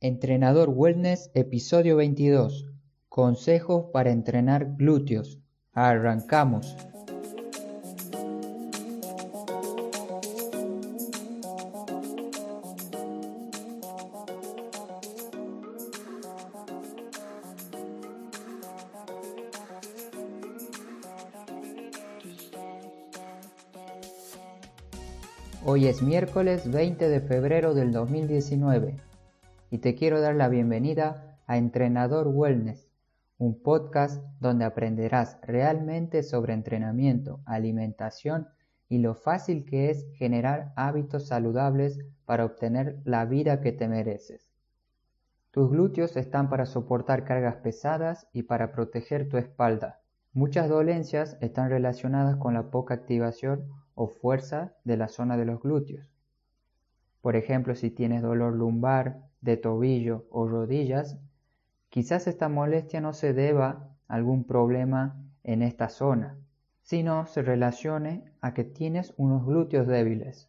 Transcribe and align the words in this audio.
Entrenador 0.00 0.68
Wellness, 0.68 1.28
episodio 1.34 1.96
22. 1.96 2.70
Consejos 3.08 3.86
para 3.92 4.12
entrenar 4.12 4.76
glúteos. 4.76 5.40
Arrancamos. 5.72 6.76
Hoy 25.64 25.88
es 25.88 26.02
miércoles 26.02 26.70
20 26.70 27.08
de 27.08 27.20
febrero 27.20 27.74
del 27.74 27.90
2019 27.90 29.07
y 29.70 29.78
te 29.78 29.94
quiero 29.94 30.20
dar 30.20 30.34
la 30.34 30.48
bienvenida 30.48 31.38
a 31.46 31.58
Entrenador 31.58 32.28
Wellness, 32.28 32.88
un 33.36 33.62
podcast 33.62 34.24
donde 34.40 34.64
aprenderás 34.64 35.38
realmente 35.42 36.22
sobre 36.22 36.54
entrenamiento, 36.54 37.40
alimentación 37.44 38.48
y 38.88 38.98
lo 38.98 39.14
fácil 39.14 39.66
que 39.66 39.90
es 39.90 40.06
generar 40.14 40.72
hábitos 40.76 41.26
saludables 41.26 41.98
para 42.24 42.46
obtener 42.46 42.98
la 43.04 43.26
vida 43.26 43.60
que 43.60 43.72
te 43.72 43.88
mereces. 43.88 44.50
Tus 45.50 45.70
glúteos 45.70 46.16
están 46.16 46.48
para 46.48 46.64
soportar 46.64 47.24
cargas 47.24 47.56
pesadas 47.56 48.26
y 48.32 48.44
para 48.44 48.72
proteger 48.72 49.28
tu 49.28 49.36
espalda. 49.36 50.00
Muchas 50.32 50.68
dolencias 50.68 51.36
están 51.40 51.68
relacionadas 51.68 52.36
con 52.36 52.54
la 52.54 52.70
poca 52.70 52.94
activación 52.94 53.68
o 53.94 54.08
fuerza 54.08 54.72
de 54.84 54.96
la 54.96 55.08
zona 55.08 55.36
de 55.36 55.44
los 55.44 55.60
glúteos. 55.60 56.10
Por 57.20 57.36
ejemplo, 57.36 57.74
si 57.74 57.90
tienes 57.90 58.22
dolor 58.22 58.54
lumbar, 58.54 59.27
de 59.40 59.56
tobillo 59.56 60.26
o 60.30 60.46
rodillas, 60.48 61.18
quizás 61.90 62.26
esta 62.26 62.48
molestia 62.48 63.00
no 63.00 63.12
se 63.12 63.32
deba 63.32 63.88
a 64.08 64.14
algún 64.14 64.44
problema 64.44 65.16
en 65.44 65.62
esta 65.62 65.88
zona, 65.88 66.36
sino 66.82 67.26
se 67.26 67.42
relacione 67.42 68.32
a 68.40 68.54
que 68.54 68.64
tienes 68.64 69.14
unos 69.16 69.46
glúteos 69.46 69.86
débiles. 69.86 70.48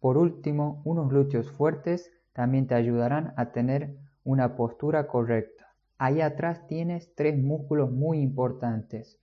Por 0.00 0.16
último, 0.16 0.80
unos 0.84 1.08
glúteos 1.08 1.50
fuertes 1.50 2.12
también 2.32 2.66
te 2.66 2.74
ayudarán 2.74 3.34
a 3.36 3.52
tener 3.52 3.96
una 4.24 4.56
postura 4.56 5.06
correcta. 5.06 5.74
Ahí 5.98 6.20
atrás 6.20 6.66
tienes 6.66 7.14
tres 7.14 7.38
músculos 7.38 7.90
muy 7.90 8.20
importantes, 8.20 9.18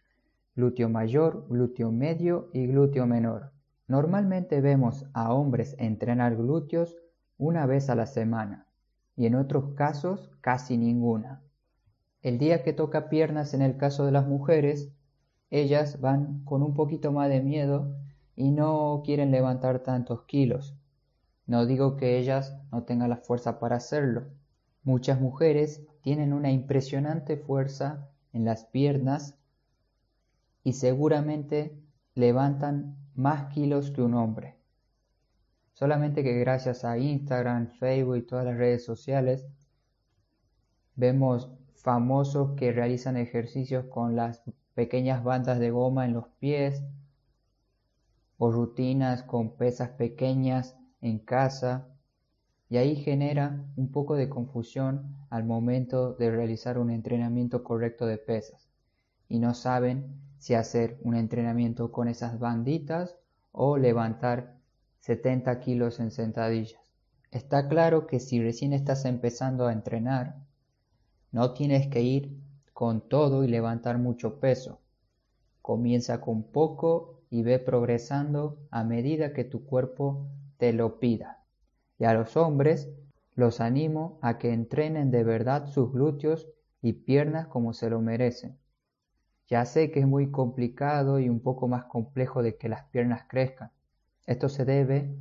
glúteo 0.55 0.89
mayor, 0.89 1.47
glúteo 1.49 1.91
medio 1.91 2.49
y 2.53 2.67
glúteo 2.67 3.05
menor. 3.05 3.51
Normalmente 3.87 4.61
vemos 4.61 5.05
a 5.13 5.33
hombres 5.33 5.75
entrenar 5.77 6.35
glúteos 6.35 6.95
una 7.37 7.65
vez 7.65 7.89
a 7.89 7.95
la 7.95 8.05
semana 8.05 8.62
y 9.15 9.25
en 9.25 9.35
otros 9.35 9.73
casos 9.75 10.31
casi 10.41 10.77
ninguna. 10.77 11.41
El 12.21 12.37
día 12.37 12.63
que 12.63 12.73
toca 12.73 13.09
piernas 13.09 13.53
en 13.53 13.61
el 13.61 13.77
caso 13.77 14.05
de 14.05 14.11
las 14.11 14.27
mujeres, 14.27 14.91
ellas 15.49 15.99
van 16.01 16.43
con 16.45 16.63
un 16.63 16.73
poquito 16.73 17.11
más 17.11 17.29
de 17.29 17.41
miedo 17.41 17.95
y 18.35 18.51
no 18.51 19.03
quieren 19.05 19.31
levantar 19.31 19.79
tantos 19.79 20.23
kilos. 20.23 20.75
No 21.45 21.65
digo 21.65 21.97
que 21.97 22.17
ellas 22.17 22.57
no 22.71 22.83
tengan 22.83 23.09
la 23.09 23.17
fuerza 23.17 23.59
para 23.59 23.75
hacerlo. 23.75 24.23
Muchas 24.83 25.19
mujeres 25.19 25.85
tienen 26.01 26.33
una 26.33 26.51
impresionante 26.51 27.37
fuerza 27.37 28.09
en 28.31 28.45
las 28.45 28.65
piernas 28.65 29.37
y 30.63 30.73
seguramente 30.73 31.77
levantan 32.15 32.97
más 33.15 33.53
kilos 33.53 33.91
que 33.91 34.01
un 34.01 34.15
hombre. 34.15 34.57
Solamente 35.83 36.23
que 36.23 36.39
gracias 36.39 36.85
a 36.85 36.97
Instagram, 36.97 37.67
Facebook 37.67 38.15
y 38.15 38.21
todas 38.21 38.45
las 38.45 38.55
redes 38.55 38.85
sociales 38.85 39.45
vemos 40.95 41.51
famosos 41.75 42.55
que 42.55 42.71
realizan 42.71 43.17
ejercicios 43.17 43.87
con 43.87 44.15
las 44.15 44.43
pequeñas 44.75 45.25
bandas 45.25 45.59
de 45.59 45.71
goma 45.71 46.05
en 46.05 46.13
los 46.13 46.29
pies 46.39 46.81
o 48.37 48.49
rutinas 48.49 49.23
con 49.23 49.57
pesas 49.57 49.89
pequeñas 49.89 50.77
en 51.01 51.19
casa. 51.19 51.89
Y 52.69 52.77
ahí 52.77 52.95
genera 52.95 53.65
un 53.75 53.91
poco 53.91 54.15
de 54.15 54.29
confusión 54.29 55.17
al 55.29 55.43
momento 55.43 56.13
de 56.13 56.31
realizar 56.31 56.77
un 56.77 56.91
entrenamiento 56.91 57.61
correcto 57.61 58.05
de 58.05 58.19
pesas. 58.19 58.69
Y 59.27 59.39
no 59.39 59.53
saben 59.53 60.15
si 60.37 60.53
hacer 60.53 60.97
un 61.01 61.17
entrenamiento 61.17 61.91
con 61.91 62.07
esas 62.07 62.39
banditas 62.39 63.17
o 63.51 63.77
levantar 63.77 64.62
70 65.03 65.59
kilos 65.59 65.99
en 65.99 66.11
sentadillas. 66.11 66.79
Está 67.29 67.67
claro 67.67 68.07
que 68.07 68.21
si 68.21 68.41
recién 68.41 68.71
estás 68.71 69.03
empezando 69.03 69.67
a 69.67 69.73
entrenar, 69.73 70.37
no 71.33 71.51
tienes 71.51 71.89
que 71.89 72.01
ir 72.01 72.39
con 72.71 73.09
todo 73.09 73.43
y 73.43 73.49
levantar 73.49 73.97
mucho 73.97 74.39
peso. 74.39 74.79
Comienza 75.61 76.21
con 76.21 76.43
poco 76.43 77.19
y 77.29 77.43
ve 77.43 77.59
progresando 77.59 78.57
a 78.71 78.85
medida 78.85 79.33
que 79.33 79.43
tu 79.43 79.65
cuerpo 79.65 80.29
te 80.55 80.71
lo 80.71 81.01
pida. 81.01 81.43
Y 81.99 82.05
a 82.05 82.13
los 82.13 82.37
hombres 82.37 82.89
los 83.35 83.59
animo 83.59 84.19
a 84.21 84.37
que 84.37 84.53
entrenen 84.53 85.11
de 85.11 85.25
verdad 85.25 85.67
sus 85.67 85.91
glúteos 85.91 86.47
y 86.81 86.93
piernas 86.93 87.47
como 87.47 87.73
se 87.73 87.89
lo 87.89 87.99
merecen. 87.99 88.57
Ya 89.49 89.65
sé 89.65 89.91
que 89.91 89.99
es 89.99 90.07
muy 90.07 90.31
complicado 90.31 91.19
y 91.19 91.27
un 91.27 91.41
poco 91.41 91.67
más 91.67 91.83
complejo 91.83 92.41
de 92.41 92.55
que 92.55 92.69
las 92.69 92.85
piernas 92.85 93.25
crezcan. 93.27 93.69
Esto 94.25 94.47
se 94.47 94.63
debe 94.63 95.13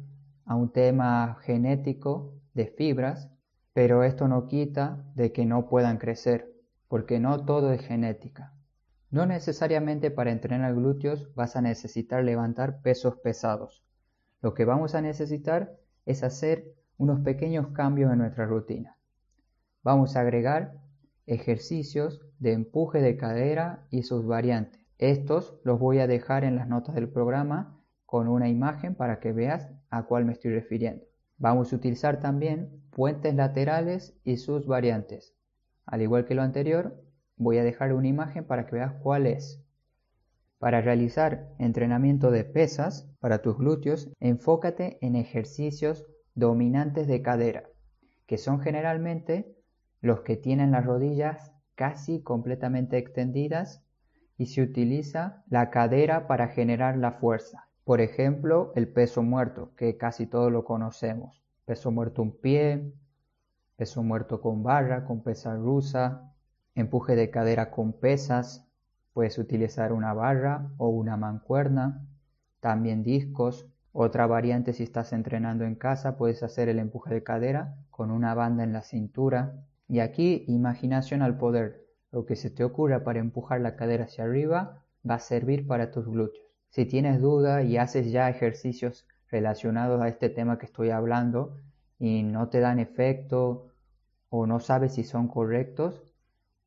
a 0.44 0.54
un 0.54 0.72
tema 0.72 1.38
genético 1.42 2.34
de 2.54 2.66
fibras, 2.66 3.30
pero 3.72 4.04
esto 4.04 4.28
no 4.28 4.46
quita 4.46 5.04
de 5.14 5.32
que 5.32 5.44
no 5.44 5.68
puedan 5.68 5.98
crecer, 5.98 6.52
porque 6.88 7.18
no 7.18 7.44
todo 7.44 7.72
es 7.72 7.80
genética. 7.80 8.52
No 9.10 9.26
necesariamente 9.26 10.10
para 10.10 10.30
entrenar 10.30 10.74
glúteos 10.74 11.34
vas 11.34 11.56
a 11.56 11.62
necesitar 11.62 12.22
levantar 12.24 12.80
pesos 12.80 13.16
pesados. 13.16 13.84
Lo 14.40 14.54
que 14.54 14.64
vamos 14.64 14.94
a 14.94 15.02
necesitar 15.02 15.76
es 16.06 16.22
hacer 16.22 16.74
unos 16.96 17.20
pequeños 17.20 17.68
cambios 17.68 18.12
en 18.12 18.18
nuestra 18.18 18.46
rutina. 18.46 18.96
Vamos 19.82 20.16
a 20.16 20.20
agregar 20.20 20.74
ejercicios 21.26 22.20
de 22.38 22.52
empuje 22.52 23.00
de 23.00 23.16
cadera 23.16 23.86
y 23.90 24.02
sus 24.02 24.24
variantes. 24.24 24.80
Estos 24.98 25.58
los 25.64 25.80
voy 25.80 25.98
a 25.98 26.06
dejar 26.06 26.44
en 26.44 26.56
las 26.56 26.68
notas 26.68 26.94
del 26.94 27.08
programa 27.08 27.81
con 28.12 28.28
una 28.28 28.50
imagen 28.50 28.94
para 28.94 29.20
que 29.20 29.32
veas 29.32 29.70
a 29.88 30.02
cuál 30.02 30.26
me 30.26 30.32
estoy 30.32 30.52
refiriendo. 30.52 31.02
Vamos 31.38 31.72
a 31.72 31.76
utilizar 31.76 32.20
también 32.20 32.82
puentes 32.90 33.34
laterales 33.34 34.14
y 34.22 34.36
sus 34.36 34.66
variantes. 34.66 35.34
Al 35.86 36.02
igual 36.02 36.26
que 36.26 36.34
lo 36.34 36.42
anterior, 36.42 37.02
voy 37.38 37.56
a 37.56 37.64
dejar 37.64 37.94
una 37.94 38.08
imagen 38.08 38.44
para 38.44 38.66
que 38.66 38.76
veas 38.76 38.92
cuál 39.02 39.26
es. 39.26 39.64
Para 40.58 40.82
realizar 40.82 41.54
entrenamiento 41.58 42.30
de 42.30 42.44
pesas 42.44 43.10
para 43.18 43.40
tus 43.40 43.56
glúteos, 43.56 44.12
enfócate 44.20 44.98
en 45.00 45.16
ejercicios 45.16 46.04
dominantes 46.34 47.06
de 47.06 47.22
cadera, 47.22 47.64
que 48.26 48.36
son 48.36 48.60
generalmente 48.60 49.56
los 50.02 50.20
que 50.20 50.36
tienen 50.36 50.70
las 50.70 50.84
rodillas 50.84 51.54
casi 51.76 52.22
completamente 52.22 52.98
extendidas 52.98 53.82
y 54.36 54.48
se 54.48 54.60
utiliza 54.60 55.44
la 55.48 55.70
cadera 55.70 56.26
para 56.26 56.48
generar 56.48 56.98
la 56.98 57.12
fuerza. 57.12 57.70
Por 57.84 58.00
ejemplo, 58.00 58.72
el 58.76 58.86
peso 58.86 59.22
muerto, 59.22 59.74
que 59.76 59.96
casi 59.96 60.26
todos 60.26 60.52
lo 60.52 60.64
conocemos. 60.64 61.42
Peso 61.64 61.90
muerto 61.90 62.22
un 62.22 62.30
pie, 62.30 62.92
peso 63.76 64.04
muerto 64.04 64.40
con 64.40 64.62
barra, 64.62 65.04
con 65.04 65.22
pesa 65.22 65.56
rusa, 65.56 66.32
empuje 66.76 67.16
de 67.16 67.30
cadera 67.30 67.72
con 67.72 67.92
pesas, 67.92 68.64
puedes 69.12 69.36
utilizar 69.38 69.92
una 69.92 70.14
barra 70.14 70.70
o 70.76 70.88
una 70.90 71.16
mancuerna, 71.16 72.06
también 72.60 73.02
discos. 73.02 73.66
Otra 73.92 74.26
variante 74.28 74.72
si 74.72 74.84
estás 74.84 75.12
entrenando 75.12 75.64
en 75.64 75.74
casa, 75.74 76.16
puedes 76.16 76.44
hacer 76.44 76.68
el 76.68 76.78
empuje 76.78 77.12
de 77.12 77.24
cadera 77.24 77.74
con 77.90 78.12
una 78.12 78.34
banda 78.34 78.62
en 78.62 78.72
la 78.72 78.82
cintura, 78.82 79.66
y 79.88 79.98
aquí, 79.98 80.44
imaginación 80.46 81.20
al 81.20 81.36
poder. 81.36 81.84
Lo 82.12 82.24
que 82.26 82.36
se 82.36 82.50
te 82.50 82.62
ocurra 82.62 83.02
para 83.02 83.18
empujar 83.18 83.60
la 83.60 83.74
cadera 83.74 84.04
hacia 84.04 84.24
arriba 84.24 84.84
va 85.08 85.16
a 85.16 85.18
servir 85.18 85.66
para 85.66 85.90
tus 85.90 86.06
glúteos. 86.06 86.51
Si 86.72 86.86
tienes 86.86 87.20
duda 87.20 87.62
y 87.62 87.76
haces 87.76 88.10
ya 88.10 88.30
ejercicios 88.30 89.06
relacionados 89.30 90.00
a 90.00 90.08
este 90.08 90.30
tema 90.30 90.58
que 90.58 90.64
estoy 90.64 90.88
hablando 90.88 91.58
y 91.98 92.22
no 92.22 92.48
te 92.48 92.60
dan 92.60 92.78
efecto 92.78 93.68
o 94.30 94.46
no 94.46 94.58
sabes 94.58 94.94
si 94.94 95.04
son 95.04 95.28
correctos, 95.28 96.02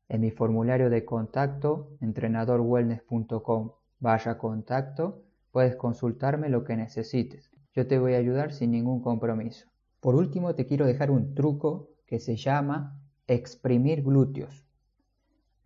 en 0.08 0.20
mi 0.20 0.30
formulario 0.30 0.90
de 0.90 1.04
contacto, 1.04 1.90
entrenadorwellness.com 2.00 3.72
vaya 3.98 4.38
contacto, 4.38 5.24
puedes 5.50 5.74
consultarme 5.74 6.50
lo 6.50 6.62
que 6.62 6.76
necesites. 6.76 7.50
Yo 7.74 7.88
te 7.88 7.98
voy 7.98 8.14
a 8.14 8.18
ayudar 8.18 8.52
sin 8.52 8.70
ningún 8.70 9.02
compromiso. 9.02 9.66
Por 9.98 10.14
último, 10.14 10.54
te 10.54 10.66
quiero 10.66 10.86
dejar 10.86 11.10
un 11.10 11.34
truco 11.34 11.90
que 12.06 12.20
se 12.20 12.36
llama 12.36 13.02
Exprimir 13.26 14.04
glúteos. 14.04 14.65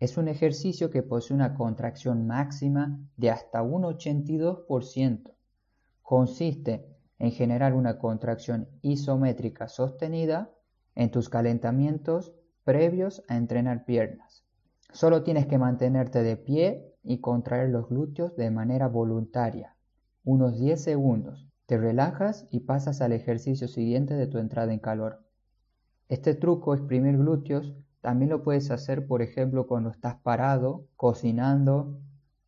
Es 0.01 0.17
un 0.17 0.27
ejercicio 0.27 0.89
que 0.89 1.03
posee 1.03 1.35
una 1.35 1.53
contracción 1.53 2.25
máxima 2.25 2.99
de 3.17 3.29
hasta 3.29 3.61
un 3.61 3.83
82%. 3.83 5.35
Consiste 6.01 6.87
en 7.19 7.31
generar 7.31 7.75
una 7.75 7.99
contracción 7.99 8.67
isométrica 8.81 9.67
sostenida 9.67 10.49
en 10.95 11.11
tus 11.11 11.29
calentamientos 11.29 12.33
previos 12.63 13.23
a 13.27 13.37
entrenar 13.37 13.85
piernas. 13.85 14.43
Solo 14.91 15.21
tienes 15.21 15.45
que 15.45 15.59
mantenerte 15.59 16.23
de 16.23 16.35
pie 16.35 16.95
y 17.03 17.19
contraer 17.19 17.69
los 17.69 17.87
glúteos 17.87 18.35
de 18.35 18.49
manera 18.49 18.87
voluntaria, 18.87 19.75
unos 20.23 20.57
10 20.59 20.81
segundos. 20.81 21.47
Te 21.67 21.77
relajas 21.77 22.47
y 22.49 22.61
pasas 22.61 23.01
al 23.01 23.11
ejercicio 23.11 23.67
siguiente 23.67 24.15
de 24.15 24.25
tu 24.25 24.39
entrada 24.39 24.73
en 24.73 24.79
calor. 24.79 25.23
Este 26.09 26.33
truco, 26.33 26.73
exprimir 26.73 27.19
glúteos, 27.19 27.75
también 28.01 28.31
lo 28.31 28.41
puedes 28.41 28.71
hacer, 28.71 29.05
por 29.05 29.21
ejemplo, 29.21 29.67
cuando 29.67 29.91
estás 29.91 30.15
parado, 30.15 30.87
cocinando, 30.95 31.99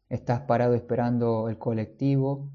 estás 0.10 0.42
parado 0.42 0.74
esperando 0.74 1.48
el 1.48 1.60
colectivo. 1.60 2.50